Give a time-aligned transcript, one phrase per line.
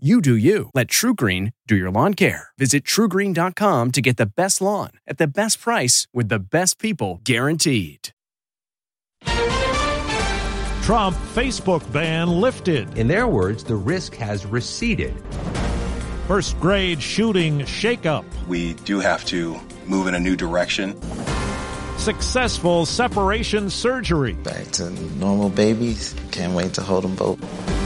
[0.00, 0.70] You do you.
[0.74, 2.50] Let TruGreen do your lawn care.
[2.56, 7.20] Visit trugreen.com to get the best lawn at the best price with the best people
[7.24, 8.10] guaranteed.
[10.82, 12.96] Trump Facebook ban lifted.
[12.96, 15.20] In their words, the risk has receded.
[16.28, 18.24] First grade shooting shakeup.
[18.46, 20.94] We do have to move in a new direction.
[21.96, 24.34] Successful separation surgery.
[24.34, 26.14] Back to normal babies.
[26.30, 27.77] Can't wait to hold them both.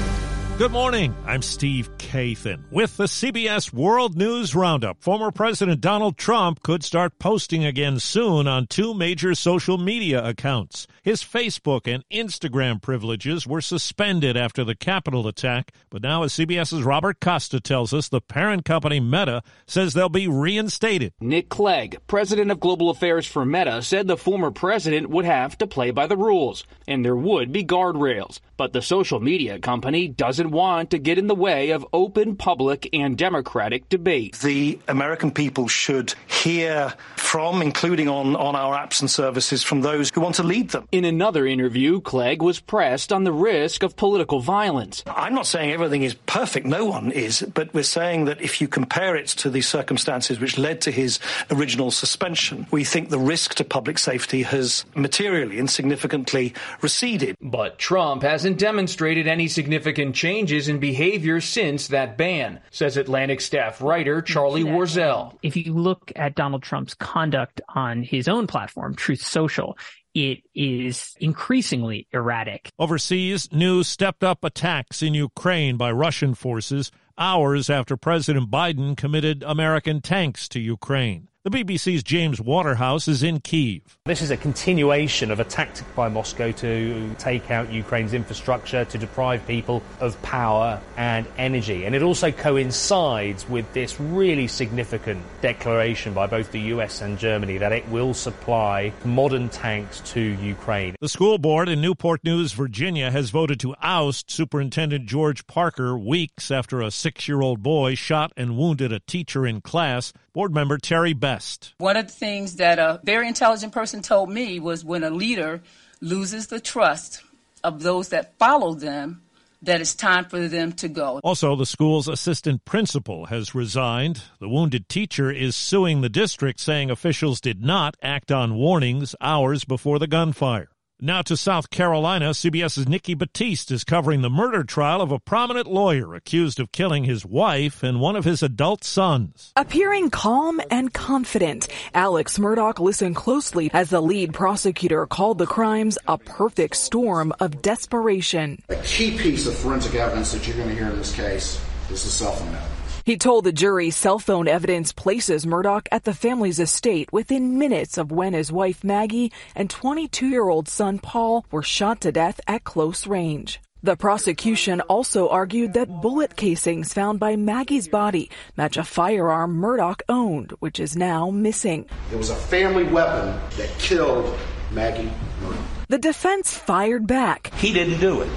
[0.58, 1.17] Good morning.
[1.25, 5.03] I'm Steve Kathan with the CBS World News Roundup.
[5.03, 10.86] Former President Donald Trump could start posting again soon on two major social media accounts.
[11.03, 16.84] His Facebook and Instagram privileges were suspended after the Capitol attack, but now, as CBS's
[16.84, 21.12] Robert Costa tells us, the parent company Meta says they'll be reinstated.
[21.19, 25.66] Nick Clegg, president of global affairs for Meta, said the former president would have to
[25.66, 28.39] play by the rules, and there would be guardrails.
[28.56, 32.88] But the social media company doesn't want to get in the way of open public
[32.92, 34.38] and democratic debate.
[34.40, 36.94] The American people should hear
[37.33, 40.86] from, including on, on our apps and services, from those who want to lead them.
[40.92, 45.02] In another interview, Clegg was pressed on the risk of political violence.
[45.06, 48.69] I'm not saying everything is perfect, no one is, but we're saying that if you
[48.69, 53.55] compare it to the circumstances which led to his original suspension, we think the risk
[53.55, 57.34] to public safety has materially and significantly receded.
[57.41, 63.81] But Trump hasn't demonstrated any significant changes in behavior since that ban, says Atlantic staff
[63.81, 65.38] writer Charlie Warzel.
[65.43, 67.22] If you look at Donald Trump's conduct
[67.69, 69.78] on his own platform, Truth Social,
[70.15, 72.71] it is increasingly erratic.
[72.78, 79.43] Overseas, new stepped up attacks in Ukraine by Russian forces hours after President Biden committed
[79.43, 81.28] American tanks to Ukraine.
[81.45, 83.99] The BBC's James Waterhouse is in Kiev.
[84.05, 88.97] This is a continuation of a tactic by Moscow to take out Ukraine's infrastructure, to
[88.97, 91.84] deprive people of power and energy.
[91.84, 97.59] And it also coincides with this really significant declaration by both the US and Germany
[97.59, 100.94] that it will supply modern tanks to Ukraine.
[101.00, 106.53] The school board in Newport News, Virginia, has voted to oust Superintendent George Parker weeks
[106.53, 110.12] after a six year old boy shot and wounded a teacher in class.
[110.33, 111.75] Board member Terry Best.
[111.78, 115.62] One of the things that a very intelligent person told me was when a leader
[116.00, 117.23] loses the trust
[117.62, 119.23] of those that follow them,
[119.62, 121.21] that it's time for them to go.
[121.23, 124.23] Also, the school's assistant principal has resigned.
[124.41, 129.65] The wounded teacher is suing the district, saying officials did not act on warnings hours
[129.65, 130.72] before the gunfire.
[131.04, 135.66] Now to South Carolina, CBS's Nikki Batiste is covering the murder trial of a prominent
[135.66, 139.52] lawyer accused of killing his wife and one of his adult sons.
[139.56, 145.98] Appearing calm and confident, Alex Murdaugh listened closely as the lead prosecutor called the crimes
[146.06, 148.62] a perfect storm of desperation.
[148.69, 152.04] A key piece of forensic evidence that you're going to hear in this case is
[152.04, 152.81] the cell phone evidence.
[153.04, 157.98] He told the jury cell phone evidence places Murdaugh at the family's estate within minutes
[157.98, 162.40] of when his wife Maggie and 22 year old son Paul were shot to death
[162.46, 163.60] at close range.
[163.82, 170.00] The prosecution also argued that bullet casings found by Maggie's body match a firearm Murdaugh
[170.08, 171.86] owned, which is now missing.
[172.12, 174.38] It was a family weapon that killed
[174.70, 175.10] Maggie
[175.42, 175.64] Murdaugh.
[175.88, 177.52] The defense fired back.
[177.54, 178.30] He didn't do it.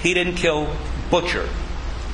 [0.00, 0.68] He didn't kill
[1.10, 1.48] Butcher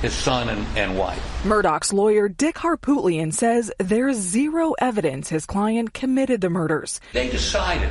[0.03, 1.23] his son and, and wife.
[1.45, 7.01] Murdaugh's lawyer, Dick Harpootlian, says there's zero evidence his client committed the murders.
[7.13, 7.91] They decided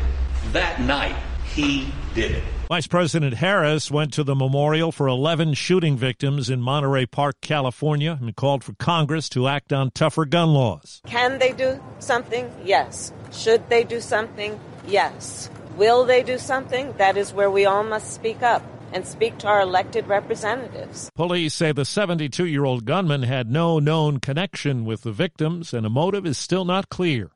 [0.52, 1.16] that night
[1.46, 2.44] he did it.
[2.68, 8.18] Vice President Harris went to the memorial for 11 shooting victims in Monterey Park, California,
[8.22, 11.02] and called for Congress to act on tougher gun laws.
[11.08, 12.52] Can they do something?
[12.64, 13.12] Yes.
[13.32, 14.60] Should they do something?
[14.88, 15.50] Yes.
[15.78, 16.94] Will they do something?
[16.98, 18.64] That is where we all must speak up
[18.94, 21.10] and speak to our elected representatives.
[21.16, 25.86] Police say the 72 year old gunman had no known connection with the victims, and
[25.86, 27.32] a motive is still not clear.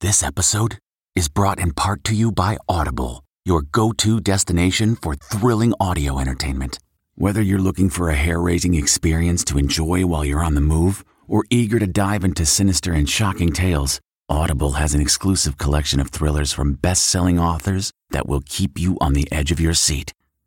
[0.00, 0.78] This episode
[1.14, 6.18] is brought in part to you by Audible, your go to destination for thrilling audio
[6.18, 6.78] entertainment.
[7.14, 11.04] Whether you're looking for a hair raising experience to enjoy while you're on the move
[11.28, 16.08] or eager to dive into sinister and shocking tales, Audible has an exclusive collection of
[16.10, 20.12] thrillers from best selling authors that will keep you on the edge of your seat.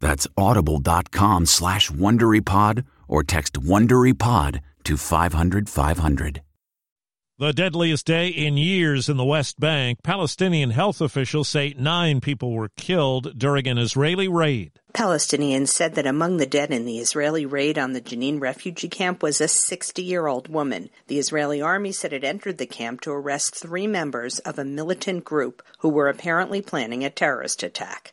[0.00, 6.42] That's audible.com slash WonderyPod or text WonderyPod to 500, 500.
[7.40, 10.02] The deadliest day in years in the West Bank.
[10.02, 14.72] Palestinian health officials say nine people were killed during an Israeli raid.
[14.92, 19.22] Palestinians said that among the dead in the Israeli raid on the Jenin refugee camp
[19.22, 20.90] was a 60 year old woman.
[21.06, 25.24] The Israeli army said it entered the camp to arrest three members of a militant
[25.24, 28.12] group who were apparently planning a terrorist attack.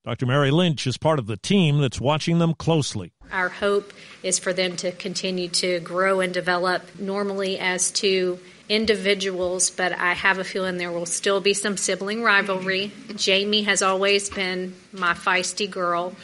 [0.04, 0.26] Dr.
[0.26, 3.12] Mary Lynch is part of the team that's watching them closely.
[3.30, 3.92] Our hope
[4.24, 8.40] is for them to continue to grow and develop normally as two
[8.72, 12.90] individuals, but I have a feeling there will still be some sibling rivalry.
[13.16, 16.14] Jamie has always been my feisty girl.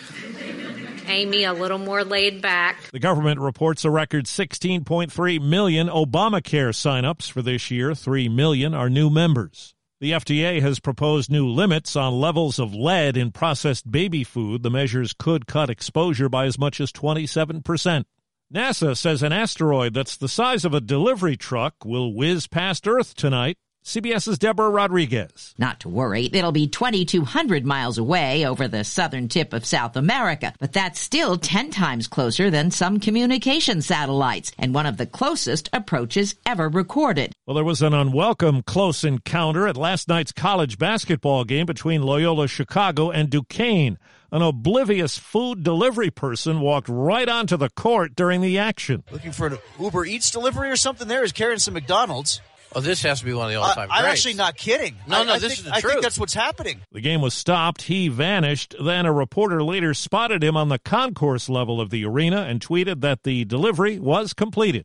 [1.07, 2.91] Amy a little more laid back.
[2.91, 7.95] The government reports a record 16.3 million Obamacare signups for this year.
[7.95, 9.75] 3 million are new members.
[10.01, 14.63] The FDA has proposed new limits on levels of lead in processed baby food.
[14.63, 18.07] The measures could cut exposure by as much as 27 percent.
[18.53, 23.15] NASA says an asteroid that's the size of a delivery truck will whiz past Earth
[23.15, 23.59] tonight.
[23.85, 25.55] CBS's Deborah Rodriguez.
[25.59, 30.55] Not to worry, it'll be 2,200 miles away over the southern tip of South America,
[30.59, 35.69] but that's still 10 times closer than some communication satellites and one of the closest
[35.75, 37.35] approaches ever recorded.
[37.47, 42.49] Well, there was an unwelcome close encounter at last night's college basketball game between Loyola
[42.49, 43.99] Chicago and Duquesne.
[44.31, 49.03] An oblivious food delivery person walked right onto the court during the action.
[49.11, 52.43] Looking for an Uber Eats delivery or something there is carrying some McDonald's.
[52.75, 53.91] Oh, this has to be one of the all-time.
[53.91, 54.97] Uh, I'm actually not kidding.
[55.07, 55.93] No, no, I, I this think, is the I truth.
[55.95, 56.83] think that's what's happening.
[56.93, 57.83] The game was stopped.
[57.83, 58.75] He vanished.
[58.79, 63.01] Then a reporter later spotted him on the concourse level of the arena and tweeted
[63.01, 64.85] that the delivery was completed.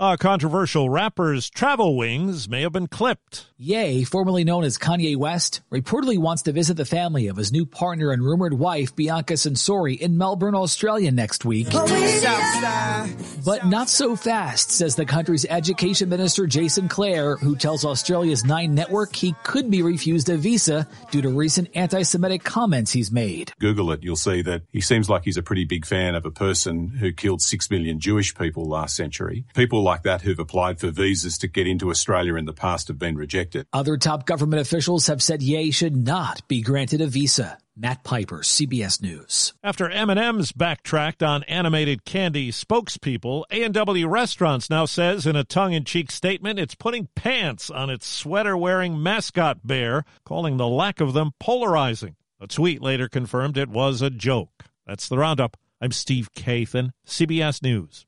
[0.00, 3.46] A controversial rapper's travel wings may have been clipped.
[3.58, 7.66] Ye, formerly known as Kanye West, reportedly wants to visit the family of his new
[7.66, 11.66] partner and rumored wife, Bianca Censori, in Melbourne, Australia next week.
[13.44, 18.76] But not so fast, says the country's education minister, Jason Clare, who tells Australia's Nine
[18.76, 23.52] Network he could be refused a visa due to recent anti-Semitic comments he's made.
[23.58, 26.30] Google it, you'll see that he seems like he's a pretty big fan of a
[26.30, 29.44] person who killed six million Jewish people last century.
[29.54, 32.98] People like that who've applied for visas to get into Australia in the past have
[32.98, 33.66] been rejected.
[33.72, 37.58] Other top government officials have said Ye should not be granted a visa.
[37.74, 39.54] Matt Piper, CBS News.
[39.62, 46.58] After M&M's backtracked on animated candy spokespeople, A&W Restaurants now says in a tongue-in-cheek statement
[46.58, 52.16] it's putting pants on its sweater-wearing mascot bear, calling the lack of them polarizing.
[52.40, 54.64] A tweet later confirmed it was a joke.
[54.84, 55.56] That's the Roundup.
[55.80, 58.07] I'm Steve Kathan, CBS News.